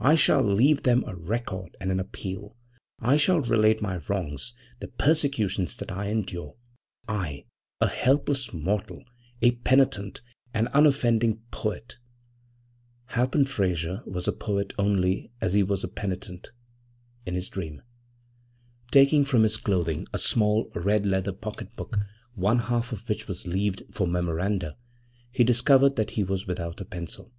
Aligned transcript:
I 0.00 0.16
shall 0.16 0.42
leave 0.42 0.82
them 0.82 1.02
a 1.06 1.16
record 1.16 1.78
and 1.80 1.90
an 1.90 1.98
appeal. 1.98 2.58
I 3.00 3.16
shall 3.16 3.40
relate 3.40 3.80
my 3.80 4.02
wrongs, 4.06 4.52
the 4.80 4.88
persecutions 4.88 5.78
that 5.78 5.90
I 5.90 6.08
endure 6.08 6.56
I, 7.08 7.46
a 7.80 7.86
helpless 7.88 8.52
mortal, 8.52 9.02
a 9.40 9.52
penitent, 9.52 10.20
an 10.52 10.68
unoffending 10.74 11.40
poet!' 11.50 11.96
Halpin 13.14 13.46
Frayser 13.46 14.02
was 14.06 14.28
a 14.28 14.32
poet 14.32 14.74
only 14.78 15.30
as 15.40 15.54
he 15.54 15.62
was 15.62 15.82
a 15.82 15.88
penitent: 15.88 16.52
in 17.24 17.32
his 17.34 17.48
dream. 17.48 17.80
Taking 18.90 19.24
from 19.24 19.42
his 19.42 19.56
clothing 19.56 20.06
a 20.12 20.18
small 20.18 20.70
red 20.74 21.06
leather 21.06 21.32
pocket 21.32 21.74
book 21.76 21.96
one 22.34 22.58
half 22.58 22.92
of 22.92 23.08
which 23.08 23.26
was 23.26 23.46
leaved 23.46 23.84
for 23.90 24.06
memoranda, 24.06 24.76
he 25.30 25.42
discovered 25.44 25.96
that 25.96 26.10
he 26.10 26.22
was 26.22 26.46
without 26.46 26.78
a 26.82 26.84
pencil. 26.84 27.32